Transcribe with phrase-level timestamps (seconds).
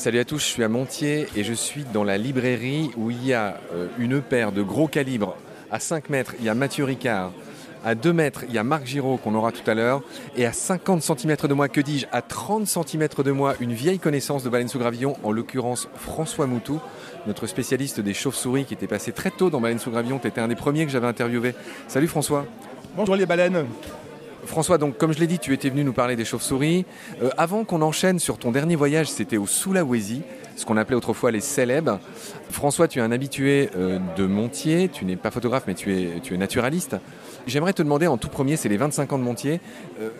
[0.00, 3.22] Salut à tous, je suis à Montier et je suis dans la librairie où il
[3.22, 5.36] y a euh, une paire de gros calibres.
[5.70, 7.32] À 5 mètres, il y a Mathieu Ricard.
[7.84, 10.00] À 2 mètres, il y a Marc Giraud qu'on aura tout à l'heure.
[10.38, 13.98] Et à 50 cm de moi, que dis-je, à 30 cm de moi, une vieille
[13.98, 16.80] connaissance de baleine sous gravillon, en l'occurrence François Moutou,
[17.26, 20.18] notre spécialiste des chauves-souris qui était passé très tôt dans Baleine sous gravillon.
[20.18, 21.54] Tu étais un des premiers que j'avais interviewé.
[21.88, 22.46] Salut François.
[22.96, 23.66] Bonjour les baleines.
[24.44, 26.84] François, donc comme je l'ai dit, tu étais venu nous parler des chauves-souris.
[27.22, 30.22] Euh, avant qu'on enchaîne sur ton dernier voyage, c'était au Sulawesi,
[30.56, 32.00] ce qu'on appelait autrefois les célèbres.
[32.50, 36.20] François, tu es un habitué euh, de Montier, tu n'es pas photographe mais tu es,
[36.20, 36.96] tu es naturaliste.
[37.46, 39.60] J'aimerais te demander en tout premier, c'est les 25 ans de Montier,
[40.00, 40.10] euh,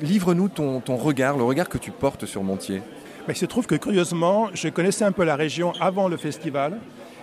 [0.00, 2.82] livre-nous ton, ton regard, le regard que tu portes sur Montier.
[3.28, 6.78] Mais il se trouve que curieusement, je connaissais un peu la région avant le festival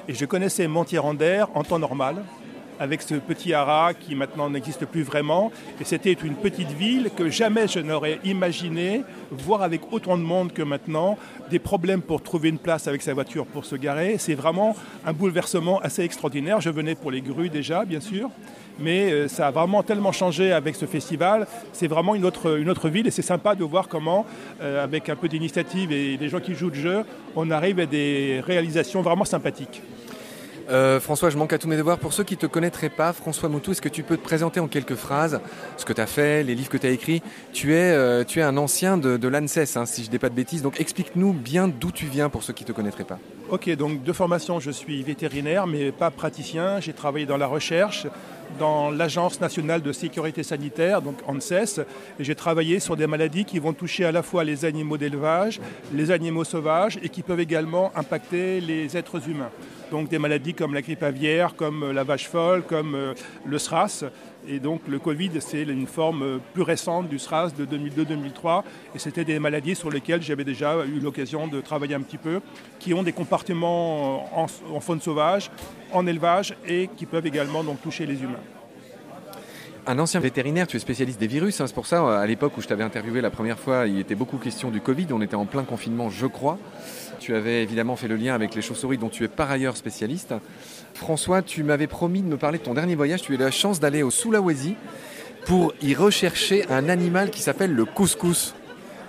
[0.07, 2.23] et je connaissais Montier-Randère en temps normal
[2.79, 5.51] avec ce petit haras qui maintenant n'existe plus vraiment.
[5.79, 10.53] Et c'était une petite ville que jamais je n'aurais imaginé voir avec autant de monde
[10.53, 11.17] que maintenant,
[11.49, 14.17] des problèmes pour trouver une place avec sa voiture pour se garer.
[14.17, 16.61] C'est vraiment un bouleversement assez extraordinaire.
[16.61, 18.29] Je venais pour les grues déjà, bien sûr.
[18.79, 21.47] Mais euh, ça a vraiment tellement changé avec ce festival.
[21.73, 24.25] C'est vraiment une autre, ville et c'est sympa de voir comment,
[24.61, 27.03] euh, avec un peu d'initiative et des gens qui jouent le jeu,
[27.35, 29.81] on arrive à des réalisations vraiment sympathiques.
[30.69, 31.97] Euh, François, je manque à tous mes devoirs.
[31.97, 34.59] Pour ceux qui ne te connaîtraient pas, François Moutou, est-ce que tu peux te présenter
[34.59, 35.41] en quelques phrases
[35.77, 37.23] ce que tu as fait, les livres que tu as écrits?
[37.53, 40.29] Tu es, euh, tu es un ancien de, l'ANSES, hein, si je ne dis pas
[40.29, 40.61] de bêtises.
[40.61, 43.17] Donc explique-nous bien d'où tu viens pour ceux qui ne te connaîtraient pas.
[43.49, 46.79] Ok, donc de formation, je suis vétérinaire, mais pas praticien.
[46.79, 48.05] J'ai travaillé dans la recherche,
[48.57, 51.79] dans l'Agence nationale de sécurité sanitaire, donc ANSES,
[52.19, 55.59] et j'ai travaillé sur des maladies qui vont toucher à la fois les animaux d'élevage,
[55.93, 59.51] les animaux sauvages, et qui peuvent également impacter les êtres humains.
[59.91, 63.13] Donc des maladies comme la grippe aviaire, comme euh, la vache folle, comme euh,
[63.45, 64.05] le SRAS.
[64.47, 68.63] Et donc le Covid, c'est une forme euh, plus récente du SRAS de 2002-2003.
[68.95, 72.39] Et c'était des maladies sur lesquelles j'avais déjà eu l'occasion de travailler un petit peu,
[72.77, 75.49] qui ont des comportements en, faune sauvage,
[75.91, 78.38] en élevage et qui peuvent également donc, toucher les humains
[79.89, 82.61] un ancien vétérinaire, tu es spécialiste des virus, hein, c'est pour ça, à l'époque où
[82.61, 85.47] je t'avais interviewé la première fois, il était beaucoup question du Covid, on était en
[85.47, 86.59] plein confinement, je crois.
[87.19, 90.35] Tu avais évidemment fait le lien avec les chauves-souris dont tu es par ailleurs spécialiste.
[90.93, 93.23] François, tu m'avais promis de me parler de ton dernier voyage.
[93.23, 94.75] Tu as eu la chance d'aller au Sulawesi
[95.47, 98.53] pour y rechercher un animal qui s'appelle le couscous.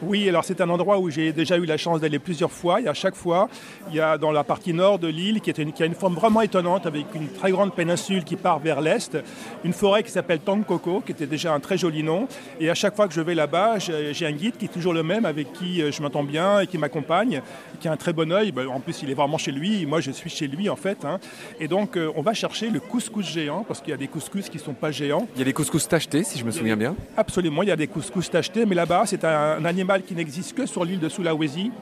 [0.03, 2.81] Oui, alors c'est un endroit où j'ai déjà eu la chance d'aller plusieurs fois.
[2.81, 3.49] Et à chaque fois,
[3.91, 6.41] il y a dans la partie nord de l'île, qui, qui, a une forme vraiment
[6.41, 9.19] étonnante, avec une très grande péninsule qui part vers l'est,
[9.63, 12.29] une forêt qui s'appelle Tangkoko, qui était déjà un très joli nom.
[12.61, 15.03] Et à chaque fois que je vais là-bas, j'ai un guide qui est toujours le
[15.03, 17.43] même, avec qui euh, je m'entends bien et qui m'accompagne,
[17.79, 18.53] qui a un très bon œil.
[18.53, 19.85] Ben, en plus, il est vraiment chez lui.
[19.85, 21.05] Moi, je suis chez lui, en fait.
[21.05, 21.19] Hein.
[21.59, 24.49] Et donc, euh, on va chercher le couscous géant, parce qu'il y a des couscous
[24.49, 25.27] qui ne sont pas géants.
[25.35, 26.97] Il y a des couscous tachetés, si je me souviens bien.
[27.19, 30.67] Absolument, il y a des couscous tachetés, mais là-bas, c'est un animal qui n'existe que
[30.67, 31.73] sur l'île de Sulawesi,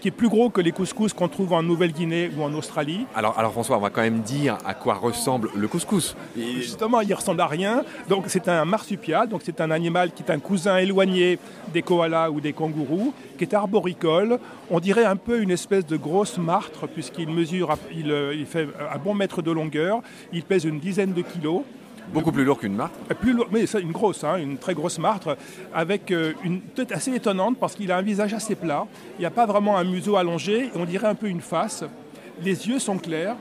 [0.00, 3.06] qui est plus gros que les couscous qu'on trouve en Nouvelle-Guinée ou en Australie.
[3.14, 6.16] Alors, alors François, on va quand même dire à quoi ressemble le couscous.
[6.36, 7.82] Justement, il ressemble à rien.
[8.08, 11.38] Donc c'est un marsupial, donc c'est un animal qui est un cousin éloigné
[11.72, 14.38] des koalas ou des kangourous, qui est arboricole.
[14.70, 18.68] On dirait un peu une espèce de grosse martre, puisqu'il mesure, il, euh, il fait
[18.92, 21.62] un bon mètre de longueur, il pèse une dizaine de kilos.
[22.12, 24.98] Beaucoup plus lourd qu'une martre Plus lourd, mais c'est une grosse, hein, une très grosse
[24.98, 25.36] martre,
[25.74, 28.86] avec euh, une tête assez étonnante parce qu'il a un visage assez plat.
[29.18, 31.84] Il n'y a pas vraiment un museau allongé, on dirait un peu une face.
[32.42, 33.36] Les yeux sont clairs,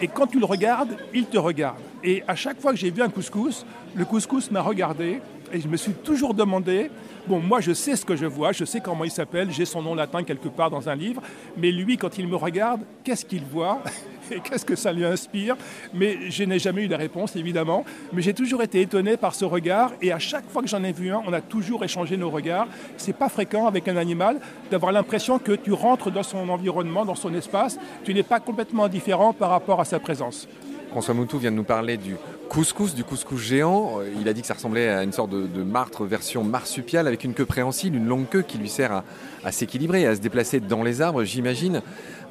[0.00, 1.78] et quand tu le regardes, il te regarde.
[2.04, 3.64] Et à chaque fois que j'ai vu un couscous,
[3.94, 5.20] le couscous m'a regardé,
[5.52, 6.90] et je me suis toujours demandé,
[7.26, 9.82] bon, moi je sais ce que je vois, je sais comment il s'appelle, j'ai son
[9.82, 11.22] nom latin quelque part dans un livre,
[11.56, 13.82] mais lui, quand il me regarde, qu'est-ce qu'il voit
[14.30, 15.56] et qu'est-ce que ça lui inspire?
[15.92, 17.84] Mais je n'ai jamais eu la réponse, évidemment.
[18.12, 19.92] Mais j'ai toujours été étonné par ce regard.
[20.00, 22.68] Et à chaque fois que j'en ai vu un, on a toujours échangé nos regards.
[22.96, 24.40] C'est pas fréquent avec un animal
[24.70, 27.78] d'avoir l'impression que tu rentres dans son environnement, dans son espace.
[28.04, 30.48] Tu n'es pas complètement indifférent par rapport à sa présence.
[30.90, 32.16] François Moutou vient de nous parler du
[32.52, 34.00] couscous, du couscous géant.
[34.00, 37.24] Euh, il a dit que ça ressemblait à une sorte de, martre version marsupiale avec
[37.24, 39.04] une queue préhensile, une longue queue qui lui sert à,
[39.42, 41.80] à s'équilibrer, à se déplacer dans les arbres, j'imagine.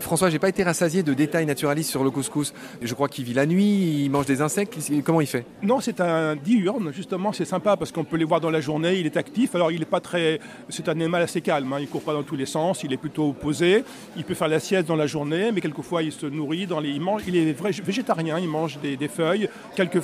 [0.01, 2.53] François, j'ai pas été rassasié de détails naturalistes sur le couscous.
[2.81, 4.77] Je crois qu'il vit la nuit, il mange des insectes.
[5.06, 5.45] Comment il fait?
[5.62, 6.91] Non, c'est un diurne.
[6.91, 9.00] Justement, c'est sympa parce qu'on peut les voir dans la journée.
[9.00, 9.56] Il est actif.
[9.56, 10.39] Alors, il est pas très.
[10.69, 11.71] C'est un animal assez calme.
[11.71, 11.77] Hein.
[11.79, 12.83] Il court pas dans tous les sens.
[12.83, 13.83] Il est plutôt posé.
[14.17, 16.89] Il peut faire la sieste dans la journée, mais quelquefois il se nourrit dans les.
[16.89, 17.21] Il, mange...
[17.27, 18.39] il est végétarien.
[18.39, 20.01] Il mange des, feuilles, quelques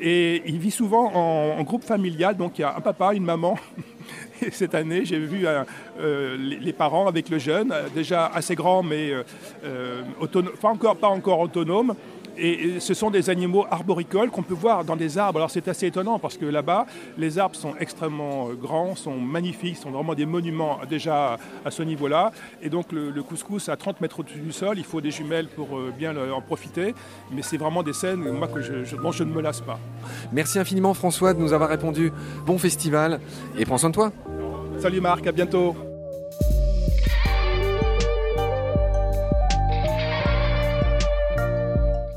[0.00, 2.36] Et il vit souvent en, groupe familial.
[2.36, 3.58] Donc, il y a un papa, une maman.
[4.52, 5.64] cette année, j'ai vu euh,
[6.00, 9.12] euh, les, parents avec le jeune, euh, déjà assez grand, mais
[10.62, 11.94] encore, pas encore autonome.
[12.38, 15.38] Et ce sont des animaux arboricoles qu'on peut voir dans des arbres.
[15.38, 16.86] Alors c'est assez étonnant parce que là-bas,
[17.16, 21.82] les arbres sont extrêmement euh, grands, sont magnifiques, sont vraiment des monuments déjà à ce
[21.82, 22.32] niveau-là.
[22.62, 25.76] Et donc le, couscous à 30 mètres au-dessus du sol, il faut des jumelles pour
[25.76, 26.94] euh, bien en profiter.
[27.32, 29.78] Mais c'est vraiment des scènes, moi, que je, je, je ne me lasse pas.
[30.32, 32.12] Merci infiniment François de nous avoir répondu.
[32.44, 33.20] Bon festival
[33.58, 34.12] et prends soin de toi.
[34.78, 35.74] Salut Marc, à bientôt.